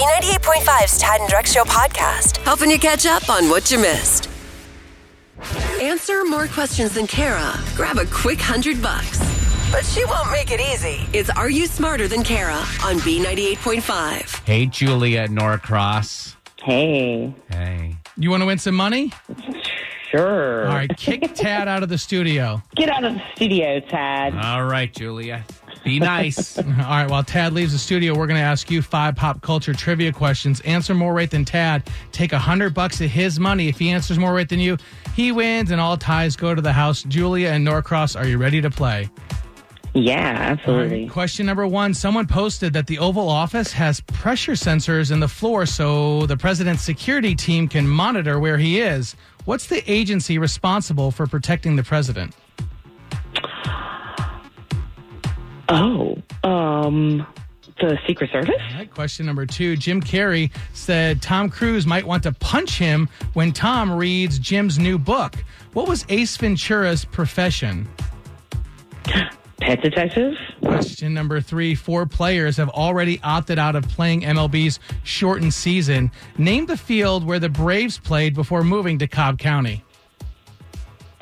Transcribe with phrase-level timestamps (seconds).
[0.00, 4.30] B98.5's Tad and Drex Show podcast, helping you catch up on what you missed.
[5.78, 7.60] Answer more questions than Kara.
[7.76, 9.18] Grab a quick hundred bucks.
[9.70, 11.06] But she won't make it easy.
[11.12, 14.46] It's Are You Smarter Than Kara on B98.5.
[14.46, 16.34] Hey, Julia Norcross.
[16.64, 17.34] Hey.
[17.50, 17.94] Hey.
[18.16, 19.12] You want to win some money?
[20.10, 20.66] Sure.
[20.66, 22.62] All right, kick Tad out of the studio.
[22.74, 24.34] Get out of the studio, Tad.
[24.34, 25.44] All right, Julia.
[25.84, 26.58] Be nice.
[26.58, 29.72] All right, while Tad leaves the studio, we're going to ask you five pop culture
[29.72, 30.60] trivia questions.
[30.60, 31.88] Answer more right than Tad.
[32.12, 33.68] Take a hundred bucks of his money.
[33.68, 34.76] If he answers more right than you,
[35.14, 37.02] he wins, and all ties go to the house.
[37.04, 39.08] Julia and Norcross, are you ready to play?
[39.94, 41.08] yeah, absolutely.
[41.08, 45.66] Question number one Someone posted that the Oval Office has pressure sensors in the floor
[45.66, 49.16] so the president's security team can monitor where he is.
[49.46, 52.36] What's the agency responsible for protecting the president?
[56.42, 57.26] Um,
[57.80, 58.54] the Secret Service?
[58.70, 59.76] All right, question number two.
[59.76, 64.98] Jim Carrey said Tom Cruise might want to punch him when Tom reads Jim's new
[64.98, 65.36] book.
[65.72, 67.88] What was Ace Ventura's profession?
[69.60, 70.34] Pet detective?
[70.62, 71.74] Question number three.
[71.74, 76.10] Four players have already opted out of playing MLB's shortened season.
[76.38, 79.84] Name the field where the Braves played before moving to Cobb County.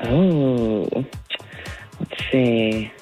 [0.04, 0.88] Oh,
[1.98, 2.92] let's see.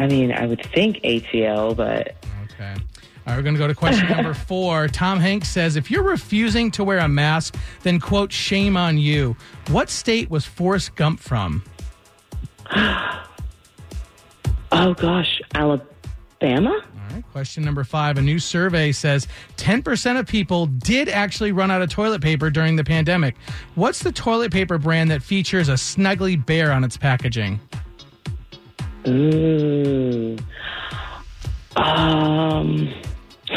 [0.00, 2.16] I mean, I would think ATL, but
[2.54, 2.72] Okay.
[2.74, 2.80] All
[3.26, 4.88] right, we're going to go to question number four.
[4.88, 9.36] Tom Hanks says, if you're refusing to wear a mask, then quote, shame on you.
[9.68, 11.62] What state was Forrest Gump from?
[12.74, 13.24] oh
[14.72, 16.70] gosh, Alabama?
[16.70, 18.16] All right, question number five.
[18.16, 22.76] A new survey says 10% of people did actually run out of toilet paper during
[22.76, 23.36] the pandemic.
[23.74, 27.60] What's the toilet paper brand that features a snuggly bear on its packaging?
[29.10, 30.36] Ooh.
[31.76, 32.92] Um,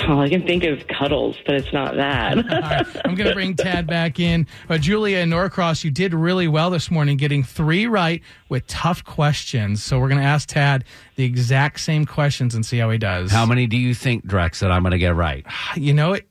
[0.07, 2.37] all I can think of Cuddles, but it's not that.
[2.37, 4.47] All right, I'm going to bring Tad back in.
[4.69, 9.03] Uh, Julia and Norcross, you did really well this morning, getting three right with tough
[9.03, 9.83] questions.
[9.83, 10.85] So we're going to ask Tad
[11.16, 13.31] the exact same questions and see how he does.
[13.31, 15.45] How many do you think, Drex, that I'm going to get right?
[15.75, 16.28] You know, it,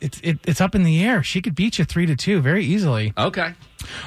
[0.00, 1.22] it's it, it's up in the air.
[1.22, 3.12] She could beat you three to two very easily.
[3.16, 3.54] Okay.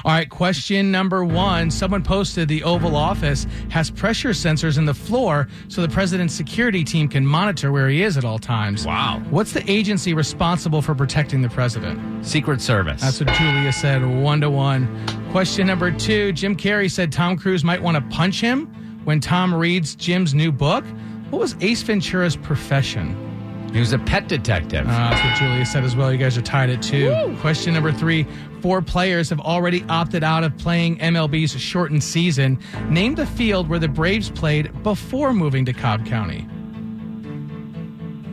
[0.04, 1.70] All right, question number one.
[1.70, 6.84] Someone posted the Oval Office has pressure sensors in the floor so the president's security
[6.84, 8.86] team can monitor where he is at all times.
[8.86, 9.20] Wow.
[9.30, 12.24] What's the agency responsible for protecting the president?
[12.24, 13.00] Secret Service.
[13.00, 15.06] That's what Julia said, one to one.
[15.30, 18.66] Question number two Jim Carrey said Tom Cruise might want to punch him
[19.04, 20.84] when Tom reads Jim's new book.
[21.30, 23.33] What was Ace Ventura's profession?
[23.74, 24.86] He was a pet detective.
[24.86, 26.12] Uh, that's what Julia said as well.
[26.12, 27.36] You guys are tied at two.
[27.40, 28.24] Question number three.
[28.60, 32.56] Four players have already opted out of playing MLB's shortened season.
[32.88, 36.46] Name the field where the Braves played before moving to Cobb County.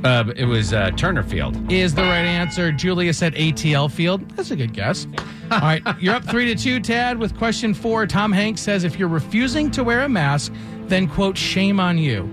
[0.03, 1.72] Uh, it was uh, Turner Field.
[1.72, 2.72] Is the right answer.
[2.72, 4.29] Julia said ATL Field.
[4.31, 5.08] That's a good guess.
[5.52, 8.06] All right, you're up three to two, Tad, with question four.
[8.06, 10.53] Tom Hanks says if you're refusing to wear a mask,
[10.84, 12.25] then quote, shame on you.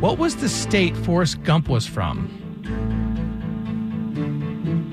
[0.00, 2.42] What was the state Forrest Gump was from?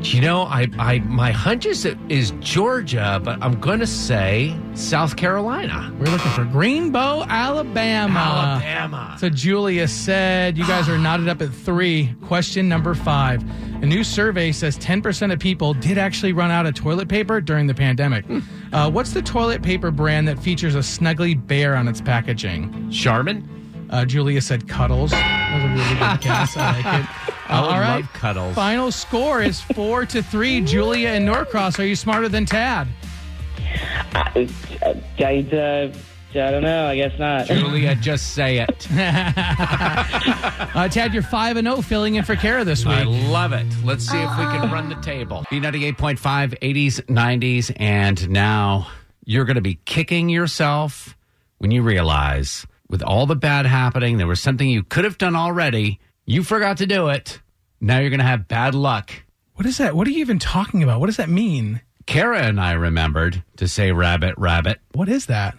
[0.03, 5.15] You know, I, I my hunch is is Georgia, but I'm going to say South
[5.15, 5.95] Carolina.
[5.97, 8.19] We're looking for Greenbow, Alabama.
[8.19, 9.17] Alabama.
[9.19, 12.13] So Julia said, you guys are knotted up at three.
[12.25, 13.43] Question number five.
[13.81, 17.67] A new survey says 10% of people did actually run out of toilet paper during
[17.67, 18.25] the pandemic.
[18.71, 22.89] Uh, what's the toilet paper brand that features a snuggly bear on its packaging?
[22.91, 23.62] Charmin.
[23.89, 25.11] Uh, Julia said Cuddles.
[25.11, 26.57] That was a really good guess.
[26.57, 27.49] I like it.
[27.49, 28.01] I would All right.
[28.01, 28.55] love Cuddles.
[28.55, 30.61] Final score is four to three.
[30.61, 32.87] Julia and Norcross, are you smarter than Tad?
[34.15, 34.49] I,
[34.81, 35.93] I, I,
[36.35, 36.87] I don't know.
[36.87, 37.45] I guess not.
[37.47, 38.87] Julia, just say it.
[40.73, 42.95] Uh, Tad, you're 5 and 0 filling in for Kara this week.
[42.95, 43.65] I love it.
[43.83, 45.45] Let's see if we can run the table.
[45.51, 46.17] B98.5,
[46.59, 48.87] 80s, 90s, and now
[49.23, 51.15] you're going to be kicking yourself
[51.59, 55.35] when you realize with all the bad happening, there was something you could have done
[55.35, 55.99] already.
[56.25, 57.41] You forgot to do it.
[57.81, 59.11] Now you're going to have bad luck.
[59.55, 59.95] What is that?
[59.95, 60.99] What are you even talking about?
[60.99, 61.81] What does that mean?
[62.05, 64.79] Kara and I remembered to say rabbit, rabbit.
[64.93, 65.55] What is that?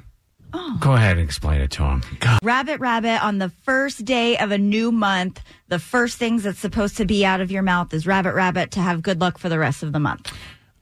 [0.78, 2.02] Go ahead and explain it to him.
[2.20, 2.38] God.
[2.42, 6.96] Rabbit, rabbit, on the first day of a new month, the first things that's supposed
[6.98, 9.58] to be out of your mouth is rabbit, rabbit to have good luck for the
[9.58, 10.32] rest of the month.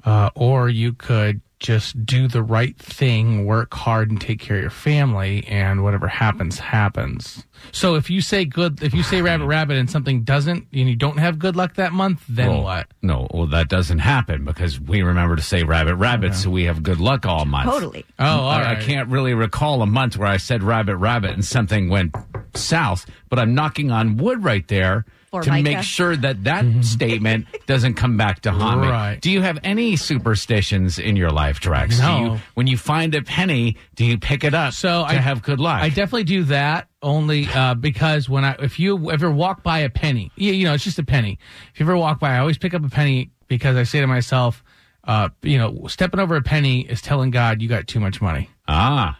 [0.04, 4.62] Uh, or you could just do the right thing, work hard, and take care of
[4.62, 7.46] your family, and whatever happens, happens.
[7.70, 10.96] So if you say good, if you say rabbit, rabbit, and something doesn't, and you
[10.96, 12.88] don't have good luck that month, then Well, what?
[13.00, 16.82] No, well, that doesn't happen because we remember to say rabbit, rabbit, so we have
[16.82, 17.70] good luck all month.
[17.70, 18.04] Totally.
[18.18, 21.44] Oh, all I, I can't really recall a month where I said rabbit, rabbit, and
[21.44, 22.14] something went
[22.54, 25.62] south, but I'm knocking on wood right there Poor to Micah.
[25.62, 28.88] make sure that that statement doesn't come back to haunt me.
[28.88, 29.18] Right.
[29.18, 31.96] Do you have any superstitions in your life, Drex?
[31.96, 32.34] Do No.
[32.34, 35.42] you, when you find a penny, do you pick it up So to I- have
[35.42, 35.80] good luck?
[35.82, 39.88] I definitely do that only uh, because when I, if you ever walk by a
[39.90, 41.38] penny, you, you know, it's just a penny.
[41.72, 44.06] If you ever walk by, I always pick up a penny because I say to
[44.06, 44.62] myself,
[45.04, 48.50] uh, you know, stepping over a penny is telling God you got too much money.
[48.68, 49.16] ah, well,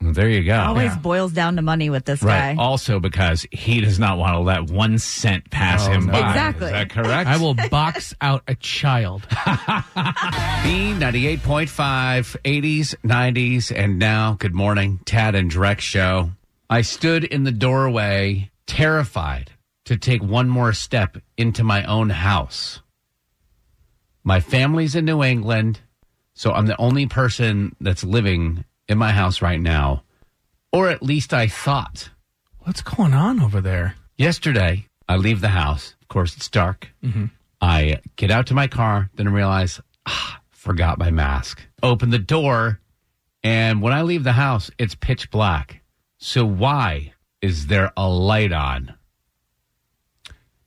[0.00, 0.58] there you go.
[0.58, 2.56] Always boils down to money with this Right.
[2.56, 2.62] guy.
[2.62, 6.12] Also, because he does not want to let one cent pass Oh, him no.
[6.12, 6.28] by.
[6.30, 6.66] Exactly.
[6.66, 7.28] Is that correct?
[7.28, 9.26] I will box out a child.
[10.64, 14.36] B ninety eight point five, eighties, nineties, and now.
[14.38, 16.30] Good morning, Tad and Drex show.
[16.68, 19.50] I stood in the doorway, terrified
[19.84, 22.80] to take one more step into my own house.
[24.22, 25.80] My family's in New England,
[26.34, 30.02] so I'm the only person that's living in my house right now,
[30.72, 32.10] or at least I thought.
[32.60, 33.94] What's going on over there?
[34.18, 35.94] Yesterday, I leave the house.
[36.02, 36.90] Of course, it's dark.
[37.62, 41.62] I get out to my car, then I realize, ah, forgot my mask.
[41.82, 42.80] Open the door,
[43.44, 45.82] and when I leave the house, it's pitch black.
[46.18, 48.94] So why is there a light on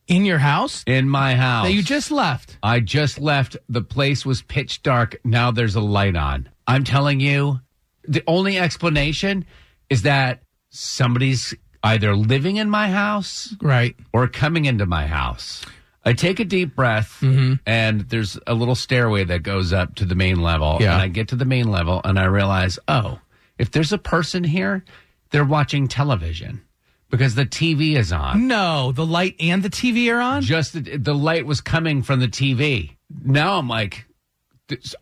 [0.07, 1.65] In your house in my house?
[1.67, 2.57] that you just left.
[2.63, 3.57] I just left.
[3.69, 5.17] The place was pitch dark.
[5.23, 6.49] Now there's a light on.
[6.65, 7.59] I'm telling you,
[8.07, 9.45] the only explanation
[9.89, 11.53] is that somebody's
[11.83, 13.95] either living in my house Right.
[14.13, 15.63] or coming into my house.
[16.05, 17.53] I take a deep breath, Mm-hmm.
[17.65, 20.77] and there's a little stairway that goes up to the main level.
[20.81, 20.93] Yeah.
[20.93, 23.19] And I get to the main level, and I realize, oh,
[23.57, 24.83] if there's a person here,
[25.31, 26.61] they're watching television
[27.09, 28.47] because the TV is on.
[28.47, 30.41] No, the light and the TV are on.
[30.41, 32.95] Just the, the light was coming from the TV.
[33.23, 34.05] Now I'm like,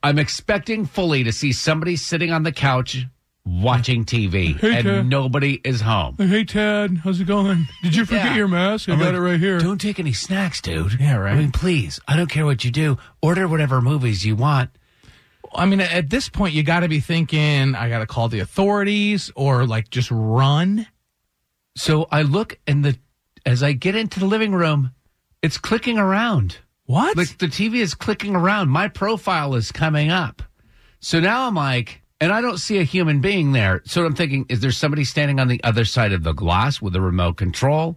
[0.03, 3.05] I'm expecting fully to see somebody sitting on the couch
[3.45, 5.05] watching TV, Hey, and Ted.
[5.09, 6.15] nobody is home.
[6.19, 7.67] Hey, Ted, how's it going?
[7.81, 8.35] Did you forget Yeah.
[8.35, 8.87] your mask?
[8.87, 9.57] I I'm got like, it right here.
[9.59, 10.99] Don't take any snacks, dude.
[10.99, 11.33] Yeah, right.
[11.33, 11.99] I mean, please.
[12.07, 12.97] I don't care what you do.
[13.21, 14.69] Order whatever movies you want.
[15.55, 18.39] I mean, at this point, you got to be thinking, I got to call the
[18.39, 20.85] authorities or like just run.
[21.75, 22.97] So I look and the
[23.45, 24.91] as I get into the living room,
[25.41, 26.59] it's clicking around.
[26.91, 27.15] What?
[27.15, 28.67] Like the TV is clicking around.
[28.67, 30.43] My profile is coming up.
[30.99, 33.81] So now I'm like, and I don't see a human being there.
[33.85, 36.93] So I'm thinking, is there somebody standing on the other side of the glass with
[36.97, 37.95] a remote control?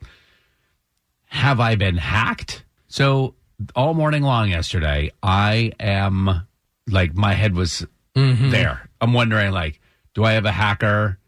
[1.26, 2.64] Have I been hacked?
[2.86, 3.34] So
[3.74, 6.46] all morning long yesterday, I am
[6.88, 8.50] like, my head was mm-hmm.
[8.50, 8.88] there.
[9.00, 9.80] I'm wondering, like,
[10.14, 11.18] do I have a hacker?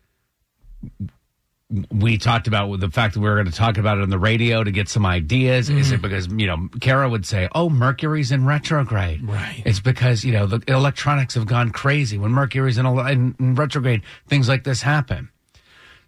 [1.91, 4.19] We talked about the fact that we were going to talk about it on the
[4.19, 5.69] radio to get some ideas.
[5.69, 6.03] Is it mm-hmm.
[6.03, 9.29] because, you know, Kara would say, oh, Mercury's in retrograde.
[9.29, 9.63] Right.
[9.67, 12.19] It's because, you know, the electronics have gone crazy.
[12.19, 15.31] When Mercury's in, in, in retrograde, things like this happen.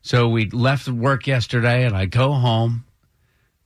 [0.01, 2.85] So we left work yesterday and I go home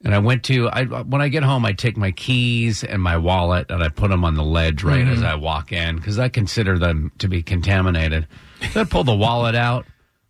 [0.03, 3.17] and I went to, I, when I get home, I take my keys and my
[3.17, 5.27] wallet and I put them on the ledge right as mm-hmm.
[5.27, 8.27] I walk in because I consider them to be contaminated.
[8.71, 9.85] So I pull the wallet out.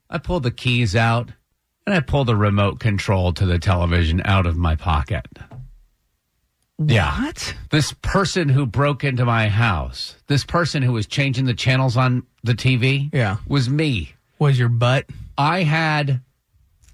[0.10, 1.30] I pull the keys out
[1.86, 5.26] and I pull the remote control to the television out of my pocket.
[6.84, 7.22] Yeah.
[7.26, 7.56] What?
[7.70, 12.24] This person who broke into my house, this person who was changing the channels on
[12.44, 13.38] the TV, Yeah.
[13.48, 14.14] was me.
[14.40, 15.06] Was your butt?
[15.38, 16.22] I had,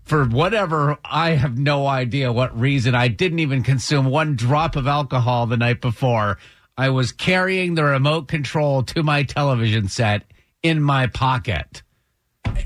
[0.04, 4.86] for whatever, I have no idea what reason, I didn't even consume one drop of
[4.88, 6.38] alcohol the night before.
[6.78, 10.24] I was carrying the remote control to my television set
[10.62, 11.84] in my pocket.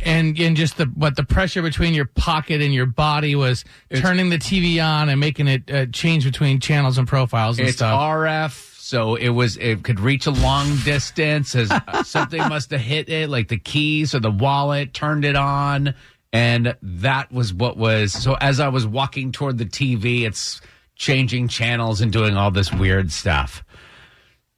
[0.06, 3.64] And and just the what the pressure between your pocket and your body was
[3.96, 7.78] turning the TV on and making it uh, change between channels and profiles and It's
[7.78, 8.00] stuff.
[8.00, 11.56] RF, so it was it could reach a long distance.
[11.56, 11.72] As
[12.08, 15.96] something must have hit it, like the keys or the wallet, turned it on,
[16.32, 18.12] and that was what was.
[18.12, 20.62] So as I was walking toward the TV, it's
[20.96, 23.64] changing channels and doing all this weird stuff.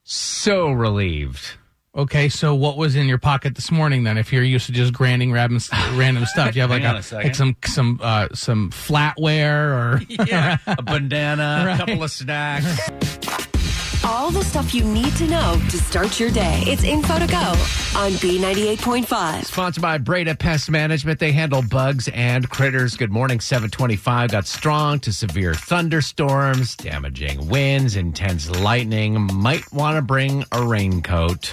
[0.03, 1.57] So relieved.
[1.95, 4.17] Okay, so what was in your pocket this morning then?
[4.17, 5.61] If you're used to just granting random,
[5.93, 10.01] random stuff, do you have like a, a like some some uh, some flatware or
[10.27, 12.81] Yeah, a banana, a couple of snacks.
[14.05, 16.61] All the stuff you need to know to start your day.
[16.67, 19.45] It's info to go on B98.5.
[19.45, 21.19] Sponsored by Breda Pest Management.
[21.19, 22.97] They handle bugs and critters.
[22.97, 24.29] Good morning, 725.
[24.29, 29.33] Got strong to severe thunderstorms, damaging winds, intense lightning.
[29.33, 31.51] Might want to bring a raincoat.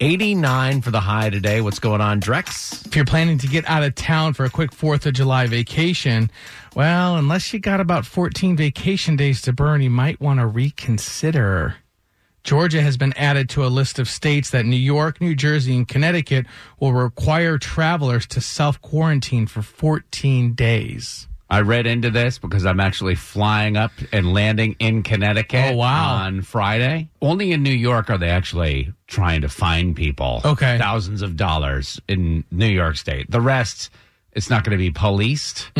[0.00, 1.60] 89 for the high today.
[1.60, 2.86] What's going on, Drex?
[2.86, 6.30] if you're planning to get out of town for a quick 4th of July vacation,
[6.74, 11.76] well, unless you got about 14 vacation days to burn, you might want to reconsider.
[12.44, 15.86] Georgia has been added to a list of states that New York, New Jersey, and
[15.86, 16.46] Connecticut
[16.80, 21.27] will require travelers to self quarantine for 14 days.
[21.50, 26.14] I read into this because I'm actually flying up and landing in Connecticut Oh, wow.
[26.16, 27.08] on Friday.
[27.22, 30.42] Only in New York are they actually trying to fine people.
[30.44, 30.76] Okay.
[30.76, 33.30] Thousands of dollars in New York State.
[33.30, 33.88] The rest,
[34.32, 35.70] it's not going to be policed.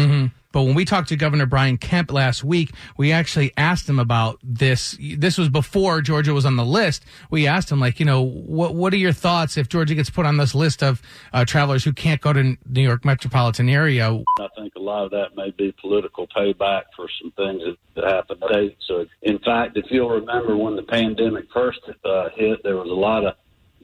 [0.50, 4.38] But when we talked to Governor Brian Kemp last week, we actually asked him about
[4.42, 4.96] this.
[4.98, 7.04] This was before Georgia was on the list.
[7.30, 10.24] We asked him, like, you know, what what are your thoughts if Georgia gets put
[10.24, 11.02] on this list of
[11.34, 14.10] uh, travelers who can't go to New York metropolitan area?
[14.40, 18.10] I think a lot of that may be political payback for some things that, that
[18.10, 18.74] happened today.
[18.86, 22.94] So, in fact, if you'll remember when the pandemic first uh, hit, there was a
[22.94, 23.34] lot of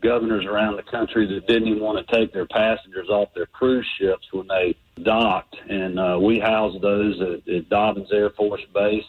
[0.05, 3.87] governors around the country that didn't even want to take their passengers off their cruise
[3.99, 9.05] ships when they docked, and uh, we housed those at, at Dobbins Air Force Base.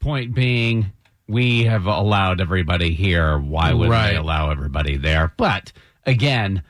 [0.00, 0.92] Point being,
[1.28, 3.38] we have allowed everybody here.
[3.38, 4.12] Why would Right.
[4.12, 5.32] they allow everybody there?
[5.36, 5.72] But
[6.06, 6.62] again,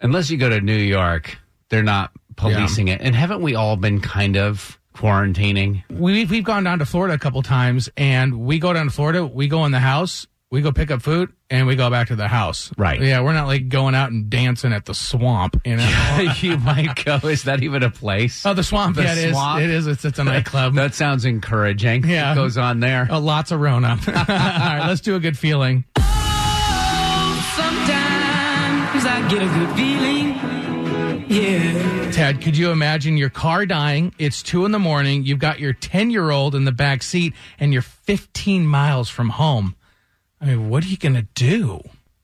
[0.00, 1.38] unless you go to New York,
[1.70, 3.00] they're not policing it.
[3.00, 5.82] And haven't we all been kind of quarantining?
[5.90, 9.26] We've we've gone down to Florida a couple times, and we go down to Florida.
[9.26, 10.26] We go in the house.
[10.50, 12.72] We go pick up food and we go back to the house.
[12.78, 13.02] Right.
[13.02, 16.32] Yeah, we're not like going out and dancing at the swamp, you know.
[16.40, 17.16] you might go.
[17.28, 18.46] Is that even a place?
[18.46, 18.96] oh, the swamp.
[18.96, 19.32] The yeah, it is.
[19.32, 19.60] swamp?
[19.62, 19.86] It is.
[19.86, 20.74] It's, it's a nightclub.
[20.78, 22.08] That sounds encouraging.
[22.08, 22.30] Yeah.
[22.30, 23.08] What goes on there?
[23.10, 23.98] Oh, lots of Rona.
[24.06, 25.84] All right, let's do a good feeling.
[27.56, 30.28] Sometimes I get a good feeling.
[31.28, 32.10] Yeah.
[32.12, 34.14] Ted, could you imagine your car dying?
[34.18, 35.24] It's two in the morning.
[35.24, 39.28] You've got your 10 year old in the back seat and you're 15 miles from
[39.30, 39.74] home.
[40.40, 41.80] I mean, what are you going to do?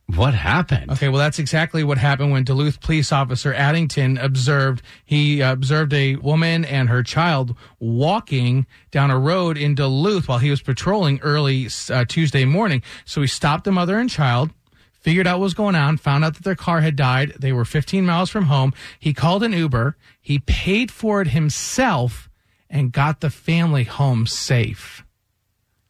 [0.07, 0.91] What happened?
[0.91, 5.95] Okay, well, that's exactly what happened when Duluth police officer Addington observed he uh, observed
[5.95, 11.21] a woman and her child walking down a road in Duluth while he was patrolling
[11.21, 12.83] early uh, Tuesday morning.
[13.07, 14.51] So he stopped the mother and child.
[14.93, 17.35] Figured out what was going on, found out that their car had died.
[17.39, 18.73] They were 15 miles from home.
[18.99, 19.97] He called an Uber.
[20.21, 22.31] He paid for it himself
[22.71, 25.05] and got the family home safe.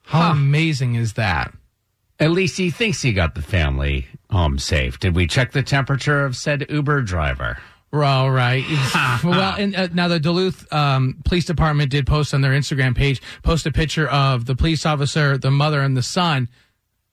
[0.03, 1.55] How amazing is that?
[2.25, 4.99] At least he thinks he got the family home safe.
[4.99, 7.59] Did we check the temperature of said Uber driver?
[7.93, 8.65] All right.
[9.25, 13.21] well, and uh, now the Duluth um, Police Department did post on their Instagram page,
[13.43, 16.49] post a picture of the police officer, the mother, and the son.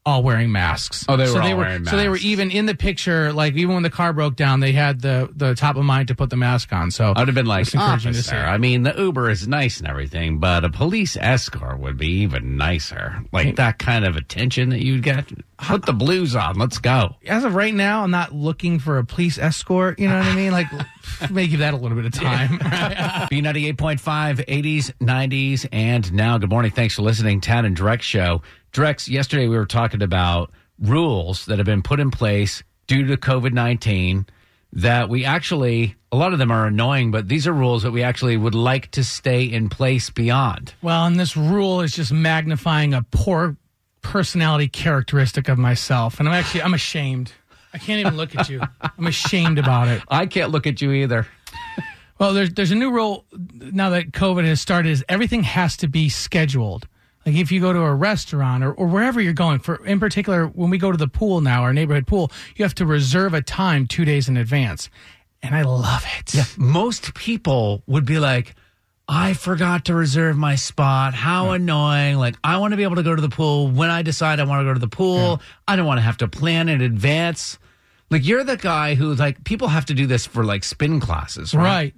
[0.03, 1.05] All wearing masks.
[1.07, 3.31] Oh, they so were they all were, wearing So they were even in the picture,
[3.33, 6.15] like even when the car broke down, they had the the top of mind to
[6.15, 6.89] put the mask on.
[6.89, 8.35] So I'd have been like, it's encouraging to see.
[8.35, 8.49] officer.
[8.49, 12.57] I mean, the Uber is nice and everything, but a police escort would be even
[12.57, 13.23] nicer.
[13.31, 15.31] Like that kind of attention that you'd get.
[15.59, 16.57] Put the blues on.
[16.57, 17.17] Let's go.
[17.27, 19.99] As of right now, I'm not looking for a police escort.
[19.99, 20.51] You know what I mean?
[20.51, 20.65] Like,
[21.29, 22.57] may give that a little bit of time.
[23.29, 26.39] B98.5, 80s, 90s, and now.
[26.39, 26.71] Good morning.
[26.71, 27.41] Thanks for listening.
[27.41, 28.41] Tad and Drex Show.
[28.71, 33.17] Drex, yesterday we were talking about rules that have been put in place due to
[33.17, 34.25] COVID 19
[34.73, 38.01] that we actually, a lot of them are annoying, but these are rules that we
[38.01, 40.73] actually would like to stay in place beyond.
[40.81, 43.57] Well, and this rule is just magnifying a poor
[44.01, 46.19] personality characteristic of myself.
[46.19, 47.33] And I'm actually, I'm ashamed.
[47.73, 48.61] I can't even look at you.
[48.81, 50.01] I'm ashamed about it.
[50.07, 51.27] I can't look at you either.
[52.19, 55.87] Well, there's, there's a new rule now that COVID has started is everything has to
[55.87, 56.87] be scheduled.
[57.25, 60.47] Like if you go to a restaurant or, or wherever you're going for, in particular,
[60.47, 63.41] when we go to the pool now, our neighborhood pool, you have to reserve a
[63.41, 64.89] time two days in advance.
[65.43, 66.33] And I love it.
[66.33, 66.43] Yeah.
[66.57, 68.55] most people would be like,
[69.07, 71.13] I forgot to reserve my spot.
[71.13, 72.15] How annoying.
[72.17, 74.43] Like, I want to be able to go to the pool when I decide I
[74.43, 75.41] want to go to the pool.
[75.67, 77.59] I don't want to have to plan in advance.
[78.09, 81.53] Like, you're the guy who, like, people have to do this for, like, spin classes,
[81.53, 81.63] right?
[81.63, 81.95] Right.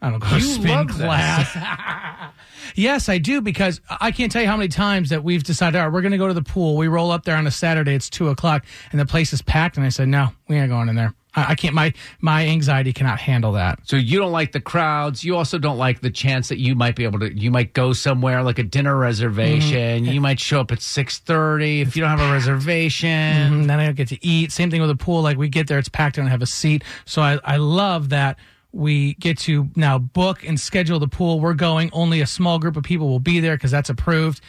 [0.00, 2.32] I don't go You spin class.
[2.74, 5.86] yes, I do because I can't tell you how many times that we've decided, all
[5.86, 6.76] right, we're going to go to the pool.
[6.76, 7.94] We roll up there on a Saturday.
[7.94, 9.76] It's two o'clock and the place is packed.
[9.76, 11.14] And I said, no, we ain't going in there.
[11.34, 11.74] I, I can't.
[11.74, 13.80] My my anxiety cannot handle that.
[13.84, 15.24] So you don't like the crowds.
[15.24, 17.32] You also don't like the chance that you might be able to.
[17.32, 20.04] You might go somewhere like a dinner reservation.
[20.04, 20.12] Mm-hmm.
[20.12, 23.08] You might show up at six thirty if you don't have a reservation.
[23.08, 24.52] And then I don't get to eat.
[24.52, 25.22] Same thing with the pool.
[25.22, 26.18] Like we get there, it's packed.
[26.18, 26.82] I don't have a seat.
[27.04, 28.38] So I, I love that
[28.72, 31.40] we get to now book and schedule the pool.
[31.40, 31.90] We're going.
[31.92, 34.40] Only a small group of people will be there because that's approved.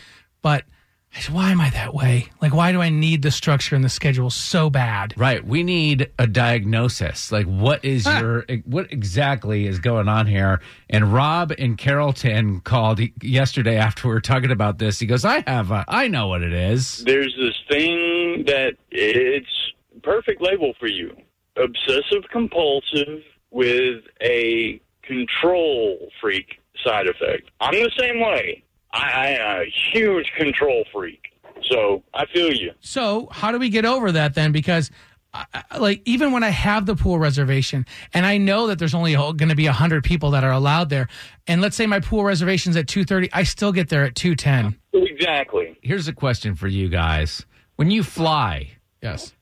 [0.41, 0.63] But
[1.15, 2.27] I said, why am I that way?
[2.39, 5.15] Like, why do I need the structure and the schedule so bad?
[5.17, 5.43] Right.
[5.43, 7.31] We need a diagnosis.
[7.31, 10.61] Like, what is your, what exactly is going on here?
[10.89, 14.99] And Rob in Carrollton called yesterday after we were talking about this.
[14.99, 17.03] He goes, I have a, I know what it is.
[17.05, 19.73] there's this thing that it's
[20.03, 21.15] perfect label for you
[21.57, 23.21] obsessive compulsive
[23.51, 28.63] with a control freak side effect i'm the same way
[28.93, 31.31] i, I am a huge control freak
[31.63, 34.51] so i feel you So, how do we get over that then?
[34.51, 34.89] Because
[35.33, 38.95] I- I- like even when I have the pool reservation and I know that there's
[38.95, 41.07] only going to be 100 people that are allowed there
[41.47, 45.77] and let's say my pool reservation's at 2:30 I still get there at 2:10 Exactly.
[45.81, 47.45] Here's a question for you guys.
[47.75, 48.69] When you fly,
[49.03, 49.33] yes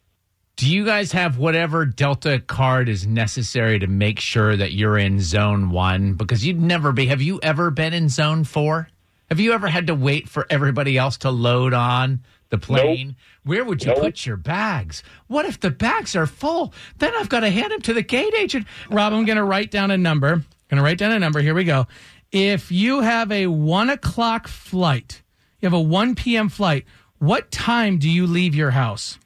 [0.57, 5.19] do you guys have whatever Delta card is necessary to make sure that you're in
[5.19, 6.13] zone one?
[6.13, 7.05] Because you'd never be.
[7.07, 8.89] Have you ever been in zone four?
[9.29, 13.15] Have you ever had to wait for everybody else to load on the plane?
[13.43, 13.99] Where would you Nope.
[13.99, 15.03] put your bags?
[15.27, 16.73] What if the bags are full?
[16.97, 18.65] Then I've got to hand them to the gate agent.
[18.89, 21.53] Rob I'm going to write down a number going to write down a number here
[21.53, 21.87] we go
[22.33, 25.21] if you have a 1 o'clock flight
[25.61, 26.49] you have a 1 p.m.
[26.49, 26.83] flight
[27.19, 29.17] what time do you leave your house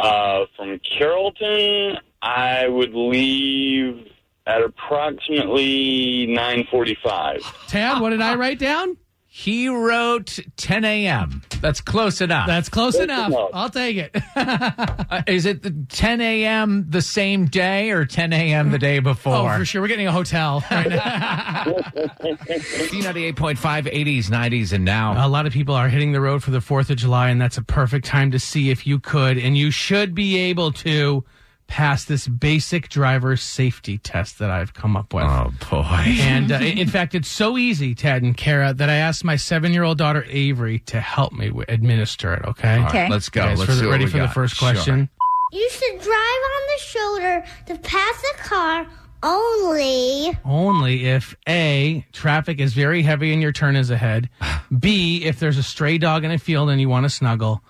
[0.00, 4.10] Uh, from Carrollton, I would leave
[4.46, 7.42] at approximately 9:45.
[7.68, 8.96] Tad what did I write down
[9.32, 11.42] He wrote 10 a.m.
[11.60, 12.48] That's close enough.
[12.48, 13.28] That's close enough.
[13.28, 13.50] enough.
[13.54, 14.16] I'll take it.
[15.10, 16.86] Uh, is it the 10 a.m.
[16.88, 18.70] the same day or 10 a.m.
[18.70, 19.34] the day before?
[19.34, 19.82] oh, for sure.
[19.82, 21.64] We're getting a hotel right now.
[21.64, 25.26] B98.5, 80s, 90s, and now.
[25.26, 27.58] a lot of people are hitting the road for the 4th of July, and that's
[27.58, 31.24] a perfect time to see if you could, and you should be able to
[31.70, 35.24] pass this basic driver safety test that I've come up with.
[35.24, 35.84] Oh, boy.
[36.20, 39.72] And uh, in fact, it's so easy, Ted and Kara, that I asked my seven
[39.72, 42.44] year old daughter Avery to help me w- administer it.
[42.44, 42.74] Okay.
[42.76, 43.08] All right, Okay.
[43.08, 43.42] let's go.
[43.44, 44.34] Guys, let's for the- see what ready we for the got.
[44.34, 44.72] first Sure.
[44.72, 45.08] question?
[45.52, 48.86] You should drive on the shoulder to pass a car
[49.22, 50.36] only.
[50.44, 54.28] Only if A, traffic is very heavy and your turn is ahead,
[54.76, 57.62] B, if there's a stray dog in a field and you want to snuggle,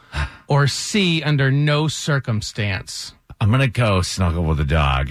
[0.49, 3.15] or C, under no circumstance.
[3.41, 5.11] I'm going to go snuggle with the dog.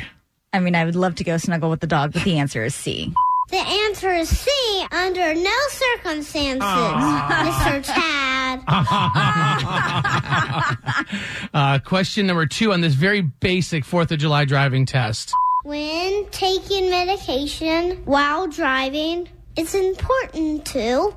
[0.53, 2.75] I mean, I would love to go snuggle with the dog, but the answer is
[2.75, 3.13] C.
[3.49, 4.51] The answer is C,
[4.91, 7.83] under no circumstances, Mr.
[7.83, 8.63] Tad.
[11.51, 15.33] Uh, question number two on this very basic 4th of July driving test.
[15.63, 21.15] When taking medication while driving, it's important to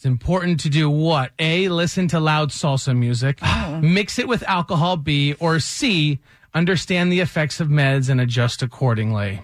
[0.00, 1.32] It's important to do what?
[1.38, 3.38] A, listen to loud salsa music,
[3.82, 6.20] mix it with alcohol, B, or C,
[6.54, 9.42] understand the effects of meds and adjust accordingly.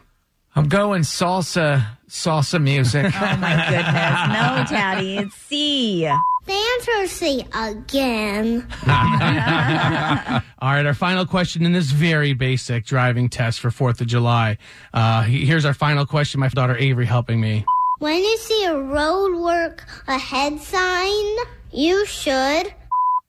[0.55, 3.05] I'm going salsa, salsa music.
[3.15, 4.71] Oh my goodness.
[4.73, 5.19] No, Daddy.
[5.19, 6.05] It's C.
[6.47, 8.67] the answer is C again.
[8.89, 14.57] All right, our final question in this very basic driving test for 4th of July.
[14.95, 16.41] Uh, he- here's our final question.
[16.41, 17.67] My daughter Avery helping me.
[17.99, 21.37] When you see a road work ahead sign,
[21.73, 22.67] you should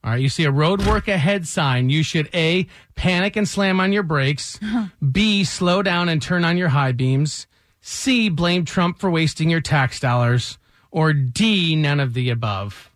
[0.04, 1.90] All right, you see a road work ahead sign.
[1.90, 4.60] You should A, panic and slam on your brakes.
[5.12, 7.48] B, slow down and turn on your high beams.
[7.80, 10.58] C, blame Trump for wasting your tax dollars.
[10.92, 12.92] Or D, none of the above.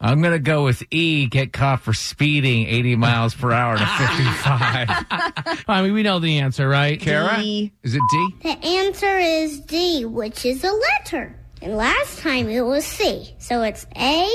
[0.00, 3.86] I'm going to go with E, get caught for speeding 80 miles per hour to
[3.86, 5.64] 55.
[5.68, 7.00] I mean, we know the answer, right?
[7.00, 7.36] Kara?
[7.40, 7.72] D.
[7.82, 8.28] Is it D?
[8.42, 11.38] The answer is D, which is a letter.
[11.62, 13.34] And last time it was C.
[13.38, 14.28] So it's A,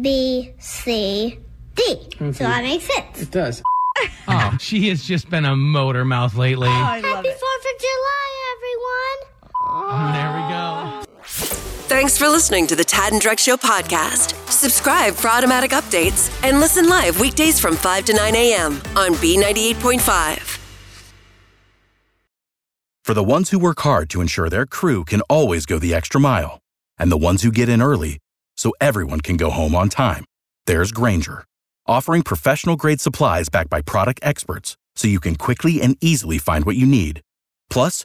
[0.00, 1.38] B, C,
[1.74, 2.08] D.
[2.18, 3.22] So that makes sense.
[3.22, 3.62] It does.
[4.28, 6.68] Oh, she has just been a motor mouth lately.
[6.68, 7.36] Oh, I love Happy it.
[7.36, 8.54] 4th of July,
[9.74, 10.14] everyone.
[10.14, 11.59] there we go.
[11.90, 14.34] Thanks for listening to the Tad and Drex Show podcast.
[14.48, 18.74] Subscribe for automatic updates and listen live weekdays from 5 to 9 a.m.
[18.94, 20.58] on B98.5.
[23.02, 26.20] For the ones who work hard to ensure their crew can always go the extra
[26.20, 26.60] mile,
[26.96, 28.18] and the ones who get in early
[28.56, 30.24] so everyone can go home on time,
[30.68, 31.44] there's Grainger,
[31.88, 36.64] offering professional grade supplies backed by product experts so you can quickly and easily find
[36.64, 37.20] what you need.
[37.68, 38.04] Plus,